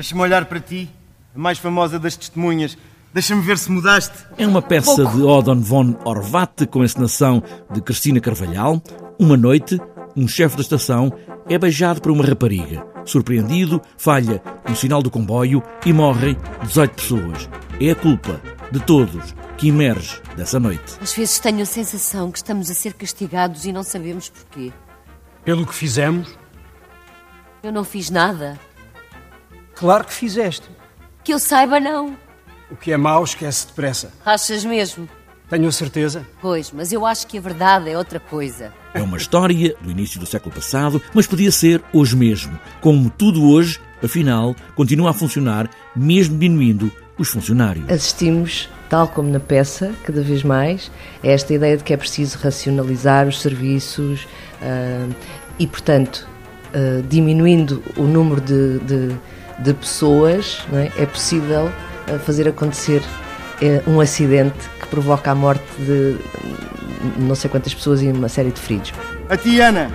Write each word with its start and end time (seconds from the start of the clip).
Deixa-me 0.00 0.22
olhar 0.22 0.46
para 0.46 0.58
ti, 0.58 0.88
a 1.36 1.38
mais 1.38 1.58
famosa 1.58 1.98
das 1.98 2.16
testemunhas. 2.16 2.74
Deixa-me 3.12 3.42
ver 3.42 3.58
se 3.58 3.70
mudaste. 3.70 4.16
É 4.38 4.46
uma 4.46 4.62
peça 4.62 5.04
de 5.04 5.20
Odon 5.20 5.60
von 5.60 5.94
Orvat 6.06 6.66
com 6.68 6.82
encenação 6.82 7.42
de 7.70 7.82
Cristina 7.82 8.18
Carvalhal. 8.18 8.82
Uma 9.18 9.36
noite, 9.36 9.78
um 10.16 10.26
chefe 10.26 10.56
da 10.56 10.62
estação 10.62 11.12
é 11.46 11.58
beijado 11.58 12.00
por 12.00 12.10
uma 12.12 12.24
rapariga. 12.24 12.82
Surpreendido, 13.04 13.78
falha 13.98 14.42
um 14.66 14.74
sinal 14.74 15.02
do 15.02 15.10
comboio 15.10 15.62
e 15.84 15.92
morrem 15.92 16.34
18 16.62 16.94
pessoas. 16.94 17.50
É 17.78 17.90
a 17.90 17.94
culpa 17.94 18.40
de 18.72 18.80
todos 18.80 19.34
que 19.58 19.68
emerge 19.68 20.18
dessa 20.34 20.58
noite. 20.58 20.96
Às 20.98 21.12
vezes 21.12 21.38
tenho 21.40 21.60
a 21.60 21.66
sensação 21.66 22.32
que 22.32 22.38
estamos 22.38 22.70
a 22.70 22.74
ser 22.74 22.94
castigados 22.94 23.66
e 23.66 23.72
não 23.72 23.82
sabemos 23.82 24.30
porquê. 24.30 24.72
Pelo 25.44 25.66
que 25.66 25.74
fizemos? 25.74 26.34
Eu 27.62 27.70
não 27.70 27.84
fiz 27.84 28.08
nada. 28.08 28.58
Claro 29.80 30.04
que 30.04 30.12
fizeste. 30.12 30.68
Que 31.24 31.32
eu 31.32 31.38
saiba, 31.38 31.80
não. 31.80 32.14
O 32.70 32.76
que 32.76 32.92
é 32.92 32.98
mau 32.98 33.24
esquece 33.24 33.66
depressa. 33.66 34.12
Achas 34.26 34.62
mesmo? 34.62 35.08
Tenho 35.48 35.66
a 35.66 35.72
certeza. 35.72 36.26
Pois, 36.38 36.70
mas 36.70 36.92
eu 36.92 37.06
acho 37.06 37.26
que 37.26 37.38
a 37.38 37.40
verdade 37.40 37.88
é 37.88 37.96
outra 37.96 38.20
coisa. 38.20 38.74
É 38.92 39.00
uma 39.00 39.16
história 39.16 39.74
do 39.80 39.90
início 39.90 40.20
do 40.20 40.26
século 40.26 40.54
passado, 40.54 41.00
mas 41.14 41.26
podia 41.26 41.50
ser 41.50 41.82
hoje 41.94 42.14
mesmo. 42.14 42.60
Como 42.82 43.08
tudo 43.08 43.42
hoje, 43.42 43.80
afinal, 44.04 44.54
continua 44.74 45.10
a 45.10 45.14
funcionar, 45.14 45.70
mesmo 45.96 46.38
diminuindo 46.38 46.92
os 47.16 47.28
funcionários. 47.28 47.88
Assistimos, 47.88 48.68
tal 48.90 49.08
como 49.08 49.30
na 49.30 49.40
peça, 49.40 49.94
cada 50.04 50.20
vez 50.20 50.42
mais, 50.42 50.92
a 51.24 51.28
esta 51.28 51.54
ideia 51.54 51.78
de 51.78 51.84
que 51.84 51.94
é 51.94 51.96
preciso 51.96 52.36
racionalizar 52.36 53.26
os 53.26 53.40
serviços 53.40 54.24
uh, 54.60 55.14
e, 55.58 55.66
portanto, 55.66 56.28
uh, 56.74 57.02
diminuindo 57.08 57.82
o 57.96 58.02
número 58.02 58.42
de, 58.42 58.78
de, 58.80 59.16
de 59.60 59.74
pessoas, 59.74 60.64
é? 60.72 61.02
é? 61.02 61.06
possível 61.06 61.70
uh, 62.08 62.18
fazer 62.20 62.48
acontecer 62.48 63.02
um 63.86 64.00
acidente 64.00 64.56
que 64.80 64.86
provoca 64.86 65.30
a 65.30 65.34
morte 65.34 65.62
de 65.78 66.16
não 67.18 67.34
sei 67.34 67.50
quantas 67.50 67.74
pessoas 67.74 68.00
e 68.02 68.08
uma 68.08 68.28
série 68.28 68.50
de 68.50 68.58
feridos. 68.58 68.92
A 69.28 69.36
ti, 69.36 69.60
Ana. 69.60 69.90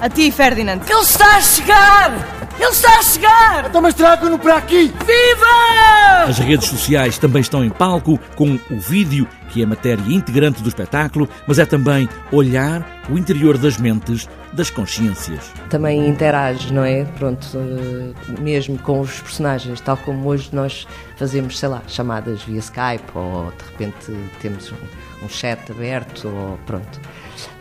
A 0.00 0.08
ti, 0.08 0.30
Ferdinand. 0.30 0.80
Ele 0.88 1.00
está 1.00 1.36
a 1.36 1.40
chegar! 1.40 2.12
Ele 2.58 2.70
está 2.70 2.98
a 2.98 3.02
chegar! 3.02 3.66
Então, 3.66 3.80
mas 3.80 3.94
traga-no 3.94 4.38
para 4.38 4.56
aqui! 4.56 4.92
Viva! 5.06 5.81
As 6.26 6.38
redes 6.38 6.68
sociais 6.68 7.18
também 7.18 7.40
estão 7.40 7.64
em 7.64 7.68
palco 7.70 8.18
com 8.36 8.58
o 8.70 8.78
vídeo, 8.78 9.26
que 9.48 9.60
é 9.60 9.66
matéria 9.66 10.02
integrante 10.02 10.62
do 10.62 10.68
espetáculo, 10.68 11.28
mas 11.48 11.58
é 11.58 11.66
também 11.66 12.08
olhar 12.30 13.02
o 13.10 13.18
interior 13.18 13.58
das 13.58 13.76
mentes, 13.76 14.28
das 14.52 14.70
consciências. 14.70 15.52
Também 15.68 16.08
interage, 16.08 16.72
não 16.72 16.84
é? 16.84 17.04
Pronto, 17.18 17.46
eh, 17.56 18.40
mesmo 18.40 18.78
com 18.78 19.00
os 19.00 19.20
personagens, 19.20 19.80
tal 19.80 19.96
como 19.96 20.28
hoje 20.28 20.50
nós 20.52 20.86
fazemos, 21.16 21.58
sei 21.58 21.68
lá, 21.68 21.82
chamadas 21.88 22.42
via 22.44 22.60
Skype 22.60 23.10
ou 23.14 23.52
de 23.58 23.64
repente 23.72 24.30
temos 24.40 24.70
um, 24.70 25.24
um 25.24 25.28
chat 25.28 25.72
aberto 25.72 26.28
ou 26.28 26.56
pronto. 26.66 27.00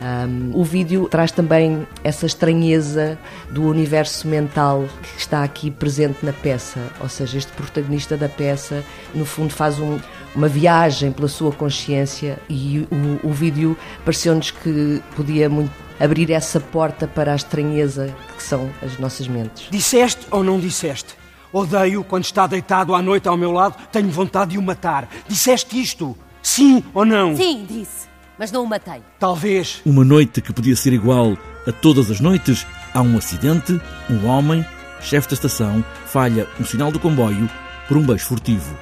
Um, 0.02 0.52
o 0.53 0.64
vídeo 0.64 1.08
traz 1.09 1.31
também 1.31 1.88
essa 2.03 2.25
estranheza 2.25 3.17
do 3.50 3.64
universo 3.64 4.27
mental 4.27 4.86
que 5.02 5.19
está 5.19 5.44
aqui 5.44 5.69
presente 5.69 6.25
na 6.25 6.33
peça, 6.33 6.80
ou 7.00 7.08
seja, 7.08 7.38
este 7.38 7.52
protagonista 7.52 8.17
da 8.17 8.27
peça, 8.27 8.83
no 9.14 9.25
fundo, 9.25 9.53
faz 9.53 9.80
um, 9.80 9.99
uma 10.36 10.47
viagem 10.47 11.11
pela 11.11 11.27
sua 11.27 11.52
consciência 11.52 12.39
e 12.49 12.88
o, 12.92 13.27
o 13.27 13.31
vídeo 13.31 13.77
pareceu-nos 14.03 14.52
que 14.52 15.02
podia 15.16 15.49
muito 15.49 15.72
abrir 15.99 16.31
essa 16.31 16.59
porta 16.59 17.08
para 17.08 17.31
a 17.31 17.36
estranheza 17.36 18.16
que 18.36 18.42
são 18.42 18.69
as 18.81 18.97
nossas 18.97 19.27
mentes. 19.27 19.67
Disseste 19.69 20.25
ou 20.31 20.44
não 20.44 20.59
disseste? 20.59 21.16
Odeio 21.53 22.03
quando 22.03 22.23
está 22.23 22.47
deitado 22.47 22.95
à 22.95 23.02
noite 23.02 23.27
ao 23.27 23.38
meu 23.38 23.52
lado, 23.52 23.75
tenho 23.92 24.09
vontade 24.09 24.52
de 24.52 24.58
o 24.58 24.61
matar. 24.61 25.08
Disseste 25.27 25.80
isto? 25.80 26.17
Sim 26.42 26.83
ou 26.94 27.05
não? 27.05 27.36
Sim, 27.36 27.66
disse 27.69 28.11
mas 28.42 28.52
não 28.52 28.64
o 28.64 28.67
matei. 28.67 29.03
Talvez. 29.20 29.83
Uma 29.86 30.04
noite 30.04 30.42
que 30.42 30.52
podia 30.52 30.76
ser 30.76 30.93
igual 30.93 31.38
a 31.67 31.71
todas 31.71 32.10
as 32.10 32.20
noites, 32.20 32.65
há 32.92 32.99
um 32.99 33.15
acidente, 33.15 33.80
um 34.10 34.26
homem, 34.26 34.65
chefe 34.99 35.27
da 35.27 35.36
estação, 35.36 35.86
falha 36.08 36.48
um 36.60 36.65
sinal 36.65 36.92
do 36.92 36.99
comboio 36.99 37.48
por 37.88 37.98
um 37.98 38.04
beijo 38.04 38.26
furtivo. 38.26 38.76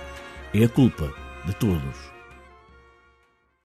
É 0.54 0.64
a 0.64 0.70
culpa 0.70 1.12
de 1.46 1.54
todos. 1.56 2.19